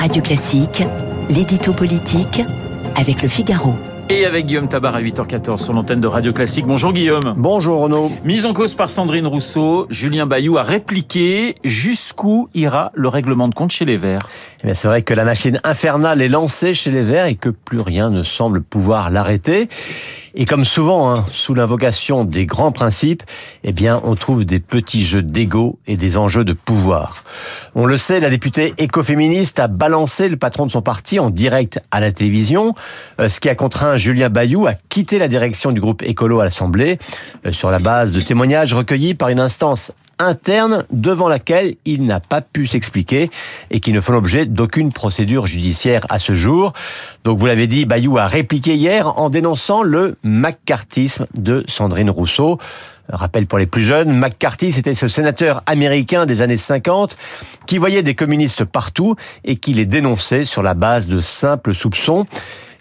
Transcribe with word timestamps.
Radio 0.00 0.22
Classique, 0.22 0.82
l'édito 1.28 1.74
politique 1.74 2.40
avec 2.96 3.20
le 3.20 3.28
Figaro. 3.28 3.74
Et 4.08 4.24
avec 4.24 4.46
Guillaume 4.46 4.66
Tabar 4.66 4.94
à 4.94 5.02
8h14 5.02 5.58
sur 5.58 5.74
l'antenne 5.74 6.00
de 6.00 6.06
Radio 6.06 6.32
Classique. 6.32 6.64
Bonjour 6.66 6.94
Guillaume. 6.94 7.34
Bonjour 7.36 7.82
Renaud. 7.82 8.10
Mise 8.24 8.46
en 8.46 8.54
cause 8.54 8.74
par 8.74 8.88
Sandrine 8.88 9.26
Rousseau, 9.26 9.86
Julien 9.90 10.24
Bayou 10.24 10.56
a 10.56 10.62
répliqué 10.62 11.54
jusqu'où 11.64 12.48
ira 12.54 12.92
le 12.94 13.08
règlement 13.08 13.46
de 13.46 13.54
compte 13.54 13.72
chez 13.72 13.84
les 13.84 13.98
Verts? 13.98 14.22
Eh 14.64 14.72
c'est 14.72 14.88
vrai 14.88 15.02
que 15.02 15.12
la 15.12 15.24
machine 15.24 15.60
infernale 15.64 16.22
est 16.22 16.28
lancée 16.28 16.72
chez 16.72 16.90
les 16.90 17.02
Verts 17.02 17.26
et 17.26 17.34
que 17.34 17.50
plus 17.50 17.80
rien 17.80 18.08
ne 18.08 18.22
semble 18.22 18.62
pouvoir 18.62 19.10
l'arrêter. 19.10 19.68
Et 20.34 20.44
comme 20.44 20.64
souvent, 20.64 21.12
hein, 21.12 21.24
sous 21.32 21.54
l'invocation 21.54 22.24
des 22.24 22.46
grands 22.46 22.72
principes, 22.72 23.22
eh 23.64 23.72
bien, 23.72 24.00
on 24.04 24.14
trouve 24.14 24.44
des 24.44 24.60
petits 24.60 25.02
jeux 25.02 25.22
d'ego 25.22 25.78
et 25.86 25.96
des 25.96 26.16
enjeux 26.16 26.44
de 26.44 26.52
pouvoir. 26.52 27.24
On 27.74 27.86
le 27.86 27.96
sait, 27.96 28.20
la 28.20 28.30
députée 28.30 28.74
écoféministe 28.78 29.58
a 29.58 29.68
balancé 29.68 30.28
le 30.28 30.36
patron 30.36 30.66
de 30.66 30.70
son 30.70 30.82
parti 30.82 31.18
en 31.18 31.30
direct 31.30 31.80
à 31.90 32.00
la 32.00 32.12
télévision, 32.12 32.74
euh, 33.20 33.28
ce 33.28 33.40
qui 33.40 33.48
a 33.48 33.54
contraint 33.54 33.96
Julien 33.96 34.28
Bayou 34.28 34.66
à 34.66 34.74
quitter 34.88 35.18
la 35.18 35.28
direction 35.28 35.72
du 35.72 35.80
groupe 35.80 36.02
écolo 36.02 36.40
à 36.40 36.44
l'Assemblée, 36.44 36.98
euh, 37.46 37.52
sur 37.52 37.70
la 37.70 37.78
base 37.78 38.12
de 38.12 38.20
témoignages 38.20 38.74
recueillis 38.74 39.14
par 39.14 39.30
une 39.30 39.40
instance 39.40 39.92
interne 40.20 40.84
devant 40.90 41.28
laquelle 41.28 41.74
il 41.84 42.04
n'a 42.04 42.20
pas 42.20 42.40
pu 42.40 42.66
s'expliquer 42.66 43.30
et 43.70 43.80
qui 43.80 43.92
ne 43.92 44.00
font 44.00 44.12
l'objet 44.12 44.46
d'aucune 44.46 44.92
procédure 44.92 45.46
judiciaire 45.46 46.06
à 46.08 46.18
ce 46.18 46.34
jour. 46.34 46.72
Donc 47.24 47.38
vous 47.38 47.46
l'avez 47.46 47.66
dit, 47.66 47.86
Bayou 47.86 48.18
a 48.18 48.26
répliqué 48.26 48.74
hier 48.74 49.18
en 49.18 49.30
dénonçant 49.30 49.82
le 49.82 50.16
McCarthyisme 50.22 51.26
de 51.36 51.64
Sandrine 51.66 52.10
Rousseau. 52.10 52.58
Rappel 53.12 53.46
pour 53.46 53.58
les 53.58 53.66
plus 53.66 53.82
jeunes, 53.82 54.12
McCarthy, 54.12 54.70
c'était 54.70 54.94
ce 54.94 55.08
sénateur 55.08 55.62
américain 55.66 56.26
des 56.26 56.42
années 56.42 56.56
50 56.56 57.16
qui 57.66 57.78
voyait 57.78 58.02
des 58.02 58.14
communistes 58.14 58.64
partout 58.64 59.16
et 59.44 59.56
qui 59.56 59.72
les 59.72 59.86
dénonçait 59.86 60.44
sur 60.44 60.62
la 60.62 60.74
base 60.74 61.08
de 61.08 61.20
simples 61.20 61.74
soupçons. 61.74 62.26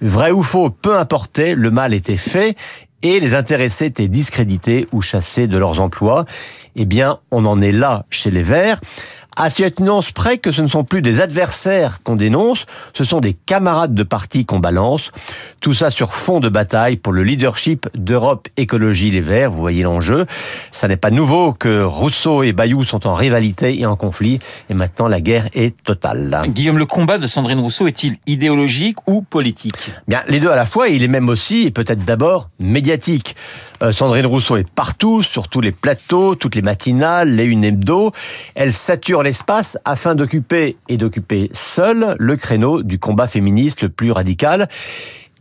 Vrai 0.00 0.30
ou 0.30 0.42
faux, 0.42 0.68
peu 0.70 0.98
importait, 0.98 1.54
le 1.54 1.70
mal 1.70 1.94
était 1.94 2.18
fait 2.18 2.54
et 3.06 3.20
les 3.20 3.34
intéressés 3.34 3.86
étaient 3.86 4.08
discrédités 4.08 4.88
ou 4.92 5.00
chassés 5.00 5.46
de 5.46 5.56
leurs 5.56 5.80
emplois. 5.80 6.24
Eh 6.74 6.84
bien, 6.84 7.18
on 7.30 7.46
en 7.46 7.60
est 7.60 7.72
là 7.72 8.04
chez 8.10 8.32
les 8.32 8.42
Verts 8.42 8.80
à 9.36 9.50
cette 9.50 9.80
nuance 9.80 10.12
près 10.12 10.38
que 10.38 10.50
ce 10.50 10.62
ne 10.62 10.66
sont 10.66 10.84
plus 10.84 11.02
des 11.02 11.20
adversaires 11.20 12.02
qu'on 12.02 12.16
dénonce, 12.16 12.66
ce 12.94 13.04
sont 13.04 13.20
des 13.20 13.34
camarades 13.34 13.94
de 13.94 14.02
parti 14.02 14.46
qu'on 14.46 14.58
balance. 14.58 15.12
Tout 15.60 15.74
ça 15.74 15.90
sur 15.90 16.14
fond 16.14 16.40
de 16.40 16.48
bataille 16.48 16.96
pour 16.96 17.12
le 17.12 17.22
leadership 17.22 17.88
d'Europe 17.94 18.48
Écologie 18.56 19.10
Les 19.10 19.20
Verts, 19.20 19.50
vous 19.50 19.60
voyez 19.60 19.82
l'enjeu. 19.82 20.26
Ça 20.70 20.88
n'est 20.88 20.96
pas 20.96 21.10
nouveau 21.10 21.52
que 21.52 21.82
Rousseau 21.82 22.42
et 22.42 22.52
Bayou 22.52 22.82
sont 22.82 23.06
en 23.06 23.14
rivalité 23.14 23.78
et 23.78 23.86
en 23.86 23.96
conflit, 23.96 24.40
et 24.70 24.74
maintenant 24.74 25.08
la 25.08 25.20
guerre 25.20 25.48
est 25.54 25.76
totale. 25.84 26.44
Guillaume, 26.48 26.78
le 26.78 26.86
combat 26.86 27.18
de 27.18 27.26
Sandrine 27.26 27.60
Rousseau 27.60 27.86
est-il 27.86 28.16
idéologique 28.26 28.96
ou 29.06 29.22
politique? 29.22 29.90
Bien, 30.08 30.22
les 30.28 30.40
deux 30.40 30.50
à 30.50 30.56
la 30.56 30.64
fois, 30.66 30.88
il 30.88 31.02
est 31.02 31.08
même 31.08 31.28
aussi, 31.28 31.62
et 31.62 31.70
peut-être 31.70 32.04
d'abord, 32.04 32.48
médiatique. 32.58 33.36
Euh, 33.82 33.92
Sandrine 33.92 34.26
Rousseau 34.26 34.56
est 34.56 34.68
partout, 34.68 35.22
sur 35.22 35.48
tous 35.48 35.60
les 35.60 35.72
plateaux, 35.72 36.34
toutes 36.34 36.54
les 36.54 36.62
matinales, 36.62 37.34
les 37.34 37.44
une 37.44 37.64
hebdo. 37.64 38.12
Elle 38.54 38.72
sature 38.72 39.22
l'espace 39.22 39.78
afin 39.84 40.14
d'occuper 40.14 40.76
et 40.88 40.96
d'occuper 40.96 41.50
seule 41.52 42.16
le 42.18 42.36
créneau 42.36 42.82
du 42.82 42.98
combat 42.98 43.26
féministe 43.26 43.82
le 43.82 43.88
plus 43.88 44.12
radical. 44.12 44.68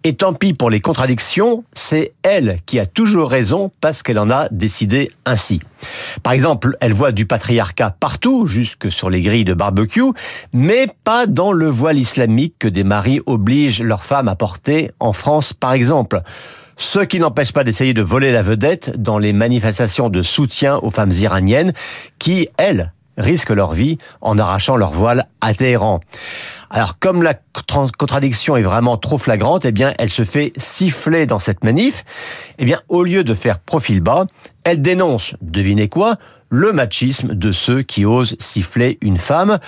Et 0.07 0.13
tant 0.13 0.35
pis 0.35 0.53
pour 0.53 0.69
les 0.69 0.81
contradictions, 0.81 1.63
c'est 1.73 2.13
elle 2.21 2.59
qui 2.67 2.77
a 2.77 2.85
toujours 2.85 3.27
raison 3.27 3.71
parce 3.81 4.03
qu'elle 4.03 4.19
en 4.19 4.29
a 4.29 4.49
décidé 4.49 5.09
ainsi. 5.25 5.61
Par 6.21 6.33
exemple, 6.33 6.77
elle 6.79 6.93
voit 6.93 7.11
du 7.11 7.25
patriarcat 7.25 7.95
partout, 7.99 8.45
jusque 8.45 8.91
sur 8.91 9.09
les 9.09 9.23
grilles 9.23 9.45
de 9.45 9.55
barbecue, 9.55 10.11
mais 10.53 10.89
pas 11.03 11.25
dans 11.25 11.51
le 11.51 11.69
voile 11.69 11.97
islamique 11.97 12.53
que 12.59 12.67
des 12.67 12.83
maris 12.83 13.19
obligent 13.25 13.81
leurs 13.81 14.03
femmes 14.03 14.27
à 14.27 14.35
porter 14.35 14.91
en 14.99 15.11
France, 15.11 15.53
par 15.53 15.73
exemple. 15.73 16.21
Ce 16.77 16.99
qui 16.99 17.19
n'empêche 17.19 17.53
pas 17.53 17.63
d'essayer 17.63 17.93
de 17.93 18.01
voler 18.01 18.31
la 18.31 18.41
vedette 18.41 18.91
dans 19.01 19.17
les 19.17 19.33
manifestations 19.33 20.09
de 20.09 20.21
soutien 20.21 20.77
aux 20.77 20.89
femmes 20.89 21.11
iraniennes 21.11 21.73
qui, 22.19 22.49
elles, 22.57 22.91
risquent 23.17 23.51
leur 23.51 23.71
vie 23.71 23.97
en 24.21 24.37
arrachant 24.37 24.75
leur 24.75 24.91
voile 24.91 25.27
à 25.39 25.53
Téhéran. 25.53 26.01
Alors 26.69 26.99
comme 26.99 27.23
la 27.23 27.35
contradiction 27.97 28.57
est 28.57 28.61
vraiment 28.61 28.97
trop 28.97 29.17
flagrante, 29.17 29.65
eh 29.65 29.71
bien 29.71 29.93
elle 29.97 30.09
se 30.09 30.23
fait 30.23 30.51
siffler 30.57 31.25
dans 31.25 31.39
cette 31.39 31.63
manif. 31.63 32.03
Eh 32.57 32.65
bien 32.65 32.81
au 32.89 33.03
lieu 33.03 33.23
de 33.23 33.33
faire 33.33 33.59
profil 33.59 34.01
bas, 34.01 34.25
elle 34.63 34.81
dénonce, 34.81 35.35
devinez 35.41 35.87
quoi, 35.87 36.17
le 36.49 36.73
machisme 36.73 37.33
de 37.33 37.51
ceux 37.51 37.83
qui 37.83 38.05
osent 38.05 38.35
siffler 38.39 38.97
une 39.01 39.17
femme. 39.17 39.59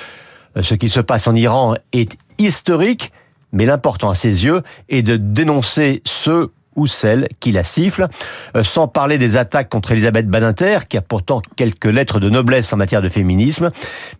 Euh, 0.58 0.62
ce 0.62 0.76
qui 0.76 0.90
se 0.90 1.00
passe 1.00 1.28
en 1.28 1.36
Iran 1.36 1.76
est 1.94 2.18
historique, 2.38 3.12
mais 3.52 3.66
l'important 3.66 4.10
à 4.10 4.16
ses 4.16 4.44
yeux 4.44 4.62
est 4.90 5.04
de 5.04 5.16
dénoncer 5.16 6.02
ceux 6.06 6.52
ou 6.78 6.88
celle 6.88 7.28
qui 7.42 7.52
la 7.52 7.64
siffle, 7.64 8.08
euh, 8.56 8.64
sans 8.64 8.88
parler 8.88 9.18
des 9.18 9.36
attaques 9.36 9.68
contre 9.68 9.92
Elisabeth 9.92 10.28
Badinter, 10.28 10.80
qui 10.88 10.96
a 10.96 11.02
pourtant 11.02 11.42
quelques 11.58 11.86
lettres 11.86 12.22
de 12.22 12.30
noblesse 12.30 12.72
en 12.72 12.78
matière 12.78 13.02
de 13.02 13.10
féminisme, 13.10 13.72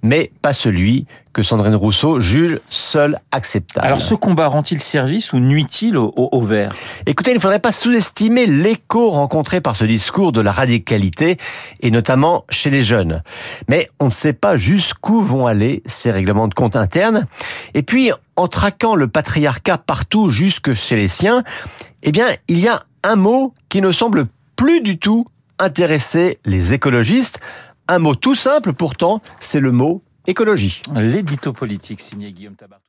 mais 0.04 0.32
pas 0.42 0.52
celui 0.52 1.06
que 1.38 1.44
Sandrine 1.44 1.76
Rousseau 1.76 2.20
juge 2.20 2.60
seul 2.68 3.20
acceptable. 3.32 3.86
Alors 3.86 4.02
ce 4.02 4.16
combat 4.16 4.48
rend-il 4.48 4.82
service 4.82 5.34
ou 5.34 5.40
nuit-il 5.40 5.96
au, 5.96 6.12
au, 6.16 6.42
vert? 6.42 6.74
Écoutez, 7.06 7.30
il 7.30 7.36
ne 7.36 7.40
faudrait 7.40 7.60
pas 7.60 7.72
sous-estimer 7.72 8.48
l'écho 8.48 9.12
rencontré 9.12 9.62
par 9.62 9.76
ce 9.76 9.86
discours 9.86 10.32
de 10.32 10.42
la 10.42 10.52
radicalité, 10.52 11.38
et 11.82 11.92
notamment 11.92 12.44
chez 12.50 12.72
les 12.72 12.82
jeunes. 12.82 13.22
Mais 13.70 13.92
on 14.00 14.06
ne 14.06 14.10
sait 14.10 14.34
pas 14.34 14.58
jusqu'où 14.58 15.22
vont 15.22 15.46
aller 15.46 15.84
ces 15.86 16.10
règlements 16.10 16.48
de 16.48 16.56
compte 16.56 16.76
internes. 16.76 17.28
Et 17.76 17.84
puis, 17.84 18.12
en 18.36 18.48
traquant 18.48 18.96
le 18.96 19.08
patriarcat 19.08 19.78
partout 19.78 20.32
jusque 20.32 20.74
chez 20.74 20.96
les 20.96 21.08
siens, 21.08 21.44
eh 22.08 22.12
bien, 22.14 22.28
il 22.48 22.60
y 22.60 22.70
a 22.70 22.86
un 23.04 23.18
mot 23.18 23.54
qui 23.68 23.82
ne 23.82 23.92
semble 23.92 24.28
plus 24.56 24.80
du 24.80 24.98
tout 24.98 25.26
intéresser 25.60 26.40
les 26.46 26.72
écologistes. 26.72 27.42
Un 27.90 28.00
mot 28.00 28.16
tout 28.16 28.34
simple 28.34 28.72
pourtant, 28.72 29.22
c'est 29.42 29.60
le 29.60 29.74
mot 29.74 30.02
écologie. 30.26 30.82
L'édito 30.96 31.52
politique 31.52 32.00
signé 32.00 32.32
Guillaume 32.32 32.56
Tabar. 32.56 32.80